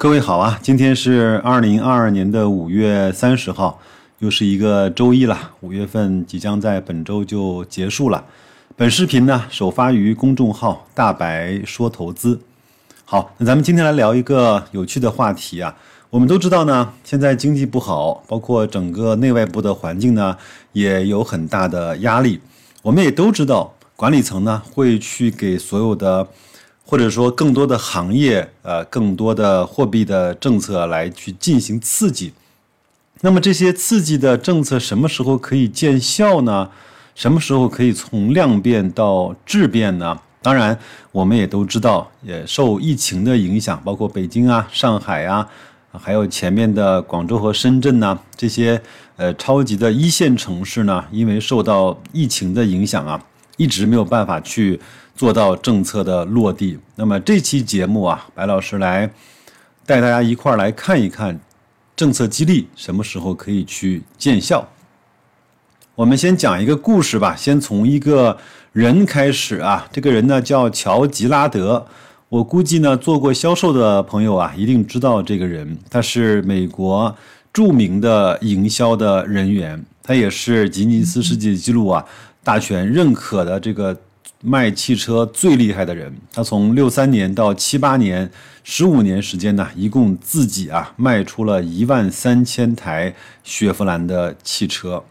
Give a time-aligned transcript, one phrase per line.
[0.00, 3.78] 各位好啊，今天是二零二二年的五月三十号，
[4.20, 5.50] 又是一个周一了。
[5.60, 8.24] 五月份即将在本周就结束了。
[8.74, 12.40] 本视频呢首发于公众号“大白说投资”。
[13.04, 15.76] 好，那咱们今天来聊一个有趣的话题啊。
[16.08, 20.34] 我们都知道呢，现在经济不好，包括整个内外部的环境呢
[20.72, 22.40] 也有很大的压力。
[22.80, 26.26] 我们也都知道，管理层呢会去给所有的。
[26.90, 32.32] 或者说更多的行业，呃，更多的货币的政策来去进行刺激。
[33.20, 36.68] 那么这些刺激的政策什么时候可以见效呢？
[37.14, 40.18] 什么时候可以从量变到质变呢？
[40.42, 40.76] 当然，
[41.12, 45.48] 我们也都知道，也受疫情的影响，包括北京啊、上海啊，
[45.92, 48.82] 还有前面的广州和深圳呐，这些
[49.14, 53.22] 呃超级的一线城市呢，因为受到疫情的影响啊，
[53.60, 54.80] 一直没有办法去。
[55.20, 56.78] 做到政策的落地。
[56.96, 59.10] 那么这期节目啊，白老师来
[59.84, 61.38] 带大家一块儿来看一看
[61.94, 64.66] 政策激励什么时候可以去见效。
[65.94, 68.38] 我们先讲一个故事吧，先从一个
[68.72, 69.86] 人开始啊。
[69.92, 71.86] 这个人呢叫乔吉拉德，
[72.30, 75.76] 我估计呢做过销售的朋友啊一定知道这个人。
[75.90, 77.14] 他是美国
[77.52, 82.02] 著名的营销的人员，他也是吉尼斯世界纪录啊
[82.42, 83.96] 大全认可的这个。
[84.42, 88.30] 卖汽车最厉害的人，他从六三年到七八年，
[88.64, 95.04] 十五年时间呢，一共自己啊卖出了一万三千台雪佛兰的汽车。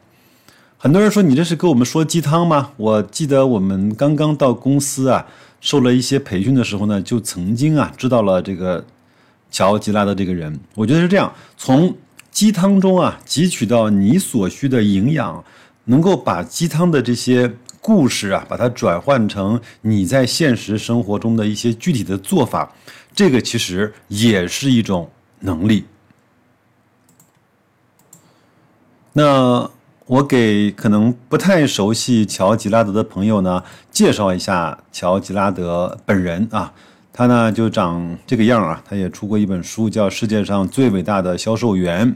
[0.79, 2.71] 很多人说你这是给我们说鸡汤吗？
[2.75, 5.27] 我记得我们刚刚到公司啊，
[5.61, 8.83] 受了一些培训的时候呢，就曾经啊知道了这个
[9.51, 10.59] 乔吉拉的这个人。
[10.73, 11.95] 我觉得是这样，从
[12.31, 15.43] 鸡汤中啊汲取到你所需的营养，
[15.89, 17.53] 能够把鸡汤的这些。
[17.81, 22.75] 故事啊，把它转换成你在现实生活中的一些具体的做法，
[23.15, 25.85] 这个其实也是一种能力。
[29.13, 29.71] 那
[30.07, 36.73] 我给可能不太熟悉乔吉拉德的朋友呢，介绍一下乔吉拉德本人啊，
[37.13, 42.11] 他呢就长这个样啊，他也出过一本书叫《世界上最伟大的销售员》。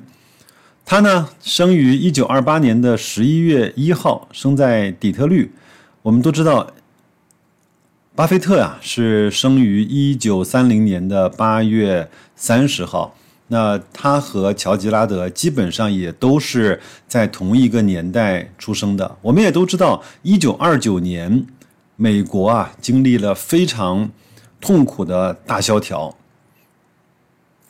[0.85, 5.51] 他呢，生于一九二八年的十一月一号，生在底特律。
[6.01, 6.71] 我们都知道，
[8.13, 13.16] 巴菲特呀是生于一九三零年的八月三十号。
[13.47, 19.17] 那他和乔吉拉德基本上也都是在同一个年代出生的。
[19.21, 21.45] 我们也都知道，一九二九年，
[21.95, 24.11] 美国啊经历了非常
[24.59, 26.15] 痛苦的大萧条。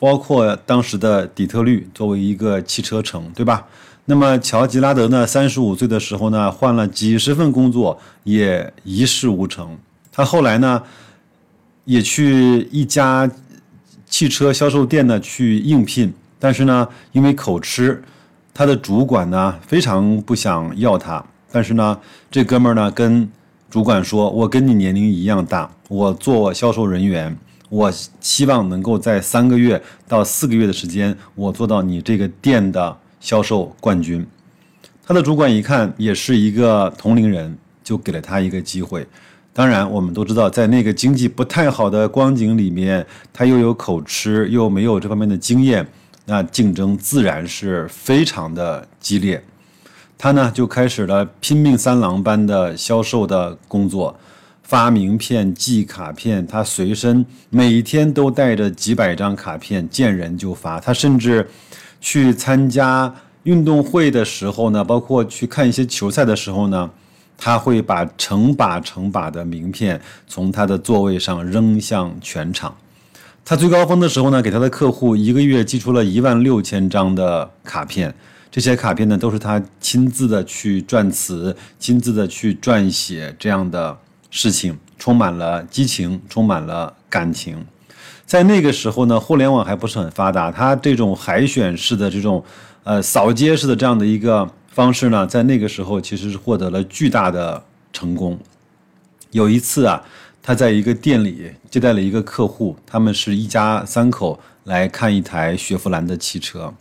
[0.04, 3.66] 包括当时的底特律作为一个汽车城，对吧？
[4.04, 5.26] 那么乔吉拉德呢？
[5.26, 9.78] 三十五岁的时候呢，换了几十份工作，也一事无成。
[10.12, 10.82] 他后来呢，
[11.86, 13.30] 也去一家
[14.04, 18.04] 汽车销售店呢去应聘，但是呢，因为口吃，
[18.52, 21.24] 他的主管呢非常不想要他。
[21.50, 21.98] 但是呢，
[22.30, 23.26] 这哥们儿呢跟
[23.70, 27.34] 主管说：“我跟你年龄一样大，我做销售人员。”
[27.74, 34.24] 我希望能够在三个月到四个月的时间，我做到你这个店的销售冠军。
[35.04, 39.04] 他的主管一看也是一个同龄人，就给了他一个机会。
[39.52, 45.84] 当然，我们都知道，在那个经济不太好的光景里面，他又有口吃，又没有这方面的经验，
[46.26, 49.42] 那竞争自然是非常的激烈。
[50.16, 54.16] 他呢就开始了拼命三郎般的销售的工作。
[54.64, 60.80] 发名片、寄卡片，他随身每天都带着几百张卡片，见人就发。
[60.80, 61.46] 他甚至
[62.00, 66.90] 去参加运动会的时候呢，包括去看一些球赛的时候呢，
[67.36, 72.74] 他会把成把成把的名片从他的座位上扔向全场。
[73.44, 78.14] 他最高峰的时候呢，给他的客户一个月寄出了一万六千张的卡片，
[78.50, 83.98] 这些卡片呢都是他亲自的去撰词、亲自的去撰写这样的。
[84.36, 87.64] 事情充满了激情，充满了感情。
[88.26, 92.44] 在那个时候呢，互联网还不是很发达，他这种海选式的这种，
[92.82, 98.36] 呃，扫街式的这样的一个方式呢，在那个时候其实是获得了巨大的成功。
[99.30, 100.02] 有一次啊，
[100.42, 106.74] 他在一个店里接待了一个客户，他们是一家三口来看一台雪佛兰的汽车。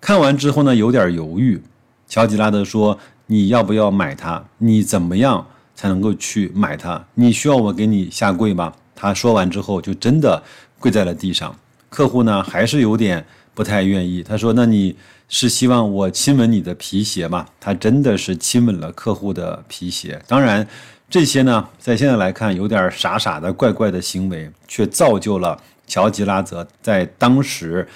[0.00, 1.60] 看完之后呢，有点犹豫。
[2.06, 4.44] 乔吉拉德说：“你要不要买它？
[4.58, 8.72] 你怎么样？”才能够去买它，你需要我给你下跪吗？
[8.94, 10.42] 他说完之后就真的
[10.78, 11.54] 跪在了地上。
[11.88, 13.24] 客户呢还是有点
[13.54, 14.96] 不太愿意，他说：“那你
[15.28, 20.20] 是希望我亲吻你的皮鞋吗？”他真的是亲吻了客户的皮鞋。
[20.26, 20.66] 当然，
[21.08, 27.86] 这些呢，在现在来看有点傻傻的、怪怪的行为，却造就了乔吉拉德在当时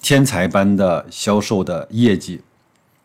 [0.00, 2.40] 天才般的销售的业绩。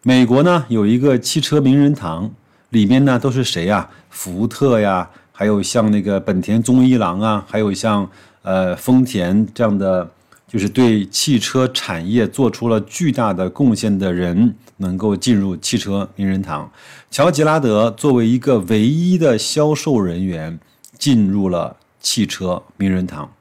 [0.03, 2.31] 美国呢有一个汽车名人堂，
[2.69, 3.89] 里面呢都是谁呀？
[4.09, 8.09] 福特呀，还有像那个本田宗一郎啊，还有像
[8.41, 10.09] 呃丰田这样的，
[10.47, 16.69] 就是对汽车产业做出了巨大的贡献的人，能够进入汽车名人堂。
[17.09, 20.59] 乔吉拉德作为一个唯一的销售人员，
[20.97, 23.31] 进入了汽车名人堂。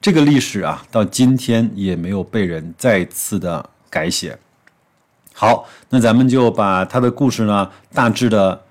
[0.00, 4.38] 这个历史啊，到今天也没有被人再次的改写。
[5.32, 8.62] 好，那咱们就把他的故事呢，大致的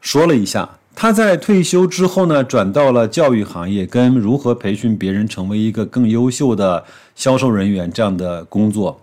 [0.00, 0.68] 说了一下。
[0.94, 9.00] 他在退休之后呢，转到了教育行业，跟如何培训别人成为一个更优秀的销售人员这样的工作。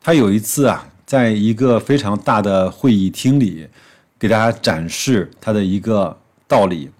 [0.00, 3.68] 他有一次啊，在一个非常大的会议厅里，
[4.18, 6.16] 给大家展示他的一个
[6.48, 6.90] 道理。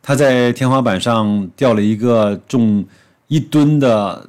[0.00, 2.84] 他在天花板上吊了一个重
[3.26, 4.28] 一吨的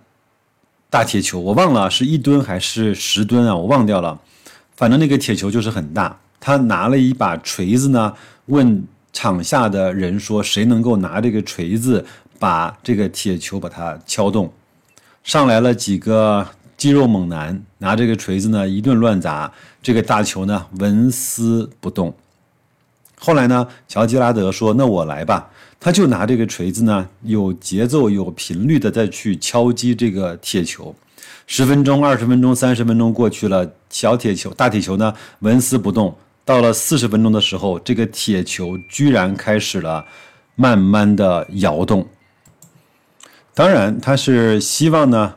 [0.89, 4.19] 大铁球，我忘了是一吨还是十吨啊，我忘掉了。
[4.75, 8.13] 反正那个铁球就是很大，他拿了一把锤子呢，
[8.47, 8.83] 问
[9.13, 12.05] 场下的人说：“谁能够拿这个锤子
[12.37, 14.51] 把这个铁球把它敲动？”
[15.23, 16.45] 上来了几个
[16.75, 19.51] 肌肉猛男，拿这个锤子呢一顿乱砸，
[19.81, 22.13] 这个大球呢纹丝不动。
[23.17, 25.49] 后来呢，乔吉拉德说：“那我来吧。”
[25.79, 30.93] 他就拿这个锤子呢，有节奏、有频率的再去敲击这个铁球。
[31.47, 36.15] 十分钟、二十分钟、三十分钟过去了，小铁球、大铁球呢纹丝不动。
[36.43, 40.05] 到了四十分钟的时候，这个铁球居然开始了
[40.55, 42.07] 慢慢的摇动。
[43.53, 45.35] 当然，他是希望呢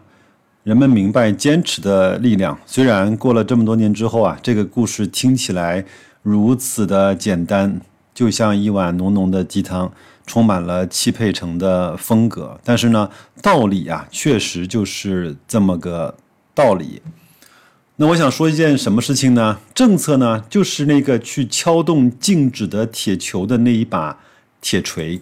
[0.64, 2.58] 人们明白坚持的力量。
[2.66, 5.84] 虽然过了这么多年之后啊，这个故事听起来
[6.22, 7.80] 如此的简单，
[8.12, 9.90] 就像一碗浓浓的鸡汤。
[10.28, 13.10] 充满了汽配城的风格，但是呢，
[13.42, 16.14] 道理啊，确实就是这么个
[16.54, 17.02] 道理。
[17.96, 19.58] 那我想说一件什么事情呢？
[19.74, 24.20] 政策呢，就是那个去敲动静止的铁球的那一把
[24.60, 25.20] 铁锤。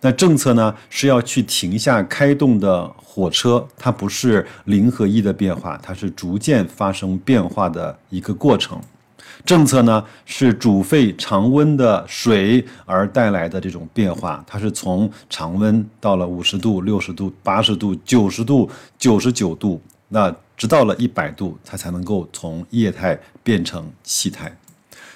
[0.00, 8.80] 那政策呢，是要去停下开动的火车，它不是零和一的变化，它是逐渐发生变化的一个过程。
[9.44, 18.68] 政策呢是煮沸常温的水而带来的这种变化，它是从常温到了五十度、六十度、八十度、九十度、
[18.98, 24.56] 九十九度，那直到了一百度，它才能够从液态变成气态。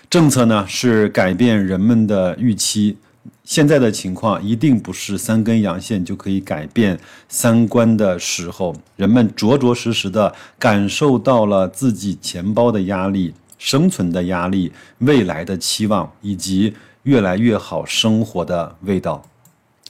[0.08, 2.96] 政策呢是改变人们的预期，
[3.44, 6.98] 现在的情况一定不是三根阳线就可以改变
[7.28, 13.32] 三观的时候，人们着着实实的感受到了自己钱包的压力。
[13.60, 19.22] 生存的压力、未来的期望以及越来越好生活的味道，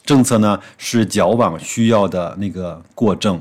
[0.05, 3.41] 政策呢是矫枉需要的那个过正，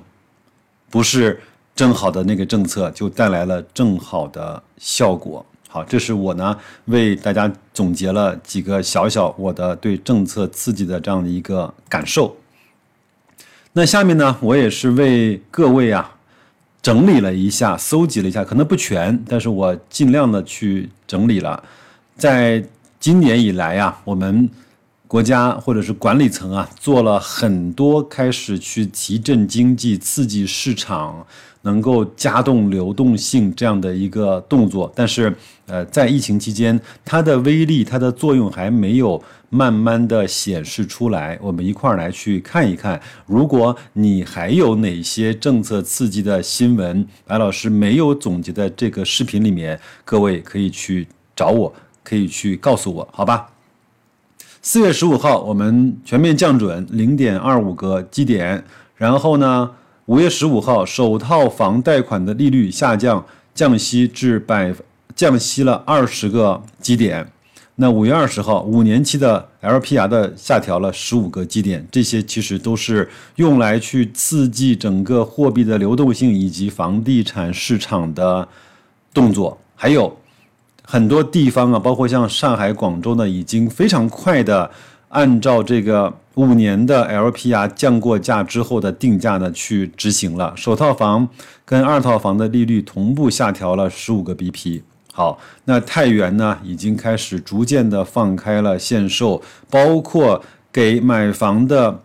[0.91, 1.41] 不是
[1.75, 5.43] 正好的那个政策就带来了正好的效果。
[5.67, 6.55] 好，这是我呢
[6.85, 12.37] 为大家总结了几个小小我的对政策刺激的这样的一个感受。
[13.73, 16.17] 那下面呢，我也是为各位啊。
[16.81, 21.63] 整理了一下，搜集了一下，可能不全，但是我尽量的去整理了。
[22.15, 22.63] 在
[22.99, 24.49] 今年以来啊，我们
[25.07, 31.25] 国家或者是管理层啊，做了很多开始去提振经济、刺激市场。
[31.63, 41.37] 能够加动流动性这样的一个动作，但是，呃，在疫情期间，它的威力、它的作用还没有慢慢的显示出来。
[41.41, 53.49] 我们一块儿来去看一看，如果你还有哪些政策刺激的新闻，白老师没有总结的这个视频里面，各位可以去找我，可以去告诉我，好吧？
[54.61, 58.63] 四月十五号，我们全面降准零点二五个基点，
[58.95, 59.71] 然后呢？
[60.05, 64.73] 五月十五号，首套房贷款的利率下降，降息至百，
[65.15, 67.31] 降息了二十个基点。
[67.81, 71.87] 那五月二十号，五年期的 LPR 的下调了十五个基点。
[71.89, 78.45] 这些其实都是用来去刺激整个货币的流动性以及房地产市场的
[79.13, 79.57] 动作。
[79.77, 80.13] 还有
[80.83, 84.69] 很多地方啊，包括像上海、广州呢，已经非常快的。
[85.07, 91.27] 按照这个五年的 LPR 降过价之后的定价呢去执行了，首套房
[91.65, 94.81] 跟二套房的利率同步下调了十五个 BP。
[95.19, 101.99] 好，那太原呢已经开始逐渐的放开了限售，包括给买房的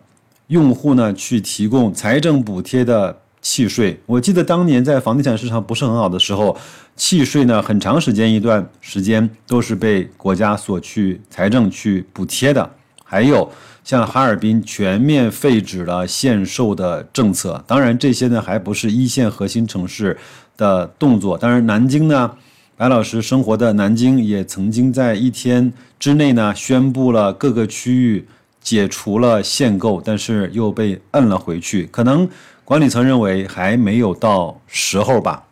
[0.47, 3.97] 用户呢去提供财政补贴的契税。
[4.05, 6.57] 我记得当年在房地产市场不是很好的时候，
[6.97, 12.69] 契税呢很长时间一段时间都是被国家所去财政去补贴的。
[13.05, 13.49] 还有
[13.85, 20.17] 像哈尔滨全面废止了限售的政策，当然这些呢还不是一线核心城市
[20.57, 21.37] 的动作。
[21.37, 22.29] 当然南京呢，
[22.77, 28.27] 白老师生活的南京也曾经在一天之内呢宣布了各个区域。
[28.65, 31.87] 解除了限购，但是又被摁了回去。
[31.91, 32.27] 可能
[32.63, 35.43] 管理层认为还没有到时候吧。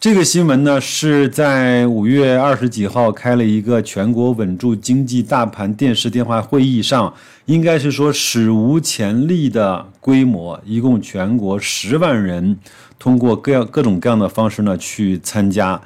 [0.00, 12.58] 这个新闻呢是在五月二十几号开了一个全国稳住经济大盘电视电话会议上，应该是说史无前例的规模，一共全国十万人
[12.98, 15.80] 通过各样各种各样的方式呢去参加。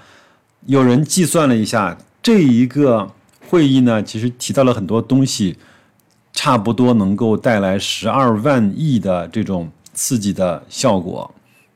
[0.67, 3.11] 有人计算了一下，这一个
[3.49, 5.57] 会议呢其实提到了很多东西。
[6.35, 11.31] 差不多能够带来十二万亿的这种刺激的效果。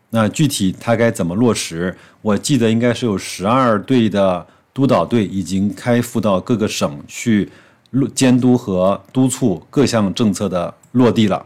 [0.09, 1.95] 那具体它该怎么落实？
[2.23, 7.51] 我记得应该是有十二队的督导队已经开赴到各个省去
[8.15, 11.45] 监督和督促各项政策的落地了。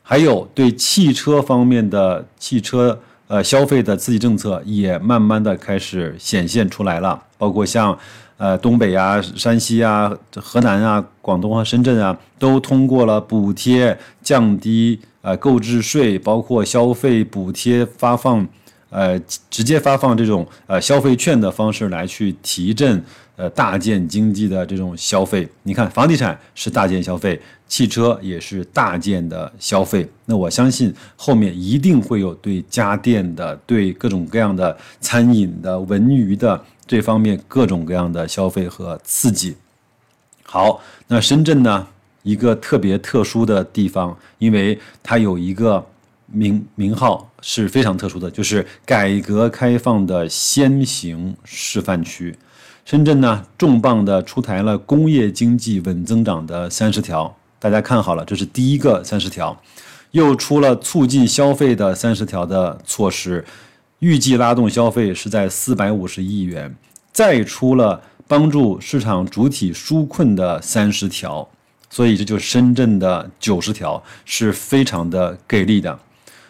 [0.00, 7.96] 还有对汽车方面的汽车呃消费的刺激政策也慢慢的开始显现出来了，包括像。
[8.40, 18.46] 呃，东北啊、山西啊、河南啊、广东和深圳啊，都通过了补贴、降低呃购置税，包括消费补贴发放，
[18.90, 19.18] 呃，
[19.50, 23.02] 直接发放这种呃消费券的方式来去提振
[23.38, 25.48] 呃大件经济的这种消费。
[25.62, 30.06] 你看，房地产是大件消费，汽车也是大件的消费。
[30.26, 36.62] 那我相信后面一定会有对家电的、对各种各样的餐饮的、文娱的。
[36.86, 39.54] 这方面各种各样的消费和刺激。
[40.42, 41.86] 好，那深圳呢？
[42.22, 45.84] 一个特别特殊的地方，因为它有一个
[46.26, 52.34] 名名号是非常特殊的，就是改革开放的先行示范区。
[52.88, 59.54] 深圳呢，重磅的出台了工业经济稳增长的三十条，大家看好了，这是第一个三十条，
[60.12, 63.44] 又出了促进消费的三十条的措施。
[63.98, 66.74] 预计拉动消费是在四百五十亿元，
[67.12, 71.46] 再出了帮助市场主体纾困的三十条，
[71.90, 75.98] 所以这就是深圳的九十条，是非常的给力的。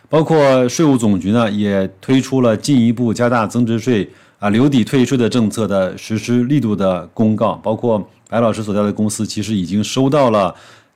[0.08, 7.54] 包括税务总局呢，也推出了进一步加大增值税啊留抵退税的政策的实施力度的公告。
[7.62, 10.54] 包括白老师所在的公司，其实已经收到了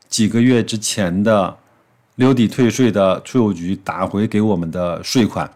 [0.08, 1.56] 几个月之前的
[2.16, 5.50] 留抵退税的税务局打回给我们的税款。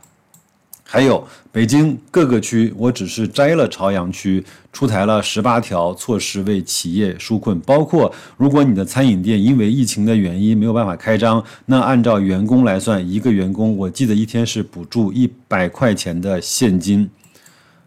[0.89, 17.11] 还有北京各个区，我只是摘了朝阳区出台了十八条措施为企业纾困，包括如果你的餐饮店因为疫情的原因没有办法开张，那按照员工来算，一个员工我记得一天是补助一百块钱的现金。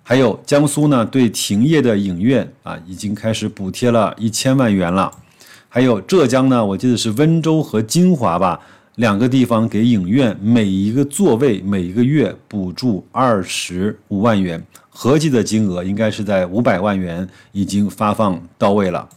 [0.10, 5.12] 还有江苏呢，对停业的影院啊，已经开始补贴了一千万元了。
[5.68, 8.60] 还有浙江呢，我记得是温州和金华吧。
[8.96, 19.08] 两个地方给影院每一个座位每一个月补助二十五万元，合计的金额应该是在五百万元，已经发放到位了。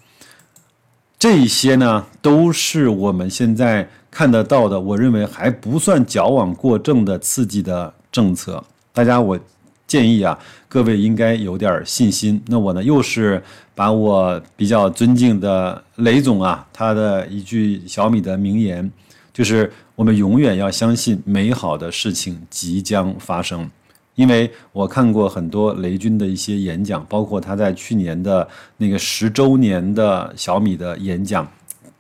[1.18, 8.62] 这些呢，都是我们现在看得到的，我认为还不算矫枉过正的刺激的政策。
[8.92, 9.40] 大家，我
[9.84, 10.38] 建议啊，
[10.73, 12.43] 各位应该有点信心。
[12.47, 13.43] 那我呢，又是
[13.75, 18.91] 把我比较尊敬的雷总啊，他的一句小米的名言。
[19.35, 23.71] 就是我们永远要相信美好的事情即将发生，
[24.14, 28.49] 因为我看过很多雷军的一些演讲，包括他在去年的
[28.79, 31.47] 那个十周年的小米的演讲，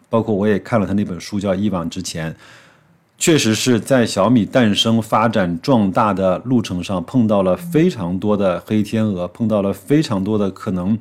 [0.08, 2.32] 包括我也看了他那本书叫《一往直前》，
[3.18, 10.98] 确实是在小米诞生、发展、壮大的路程上碰到了非常多的黑天鹅，碰到了非常多的可能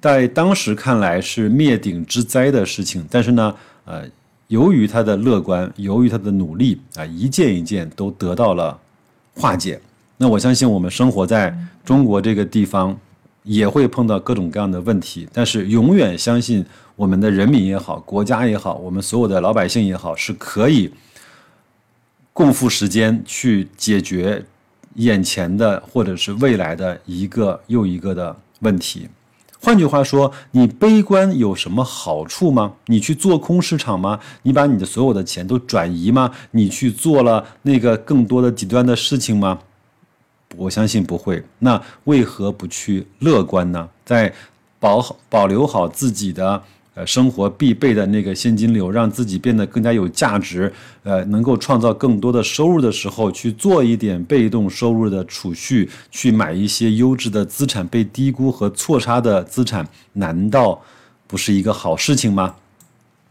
[0.00, 4.04] 在当时看来是灭顶之灾的事情，但是呢，呃。
[4.48, 8.78] 由于他的乐观，由于他的努力啊，一件一件都得到了
[9.34, 9.80] 化解。
[10.18, 12.94] 那我相信，我们生活在中国这个地方，
[13.44, 15.26] 也会碰到各种各样的问题。
[15.32, 16.62] 但是，永远相信
[16.96, 20.92] 我们的人民也好，国家也好，我们所有的老百姓也好，是可以
[22.32, 24.44] 共赴时间去解决
[24.94, 29.08] 眼前的或者是未来的一个又一个的问题。
[29.60, 32.74] 换句话说，你悲观有什么好处吗？
[32.86, 34.18] 你去做空市场吗？
[34.42, 36.32] 你把你的所有的钱都转移吗？
[36.50, 39.60] 你去做了那个更多的极端的事情吗？
[40.56, 41.44] 我相信不会。
[41.60, 43.88] 那为何不去乐观呢？
[44.04, 44.34] 在
[44.80, 46.60] 保保留好自己的
[46.94, 50.72] 呃生活必备的那个现金流，让自己变得更加有价值，
[51.02, 60.82] 呃，能够创造更多的收入的时候，去做一点被动收入的储蓄，去买一些优质的资产，被低估和错杀的资产，难道
[61.26, 62.54] 不是一个好事情吗？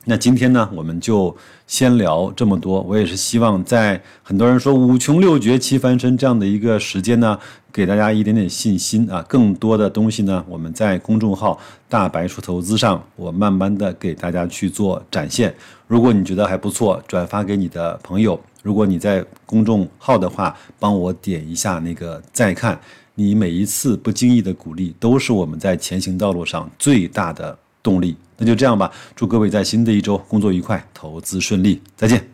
[0.05, 1.35] 那今天呢，我们就
[1.67, 2.81] 先聊这么多。
[2.81, 7.37] 我也是希望在很多人说五穷六绝七翻身这样的一个时间呢，
[7.71, 9.23] 给大家一点点信心啊。
[9.27, 15.53] 更多的东西呢，我们在公众号“大白说投资”上，我慢慢的给大家去做展现。
[15.85, 18.39] 如果你觉得还不错，转发给你的朋友。
[18.63, 22.79] 如果你在公众号的话，帮我点一下那个再看。
[23.13, 28.15] 你每一次不经意的鼓励，都是我们在前行道路上最大的动力。
[28.41, 32.30] 那就这样吧，祝各位在新的一周工作愉快，投资顺利，再见。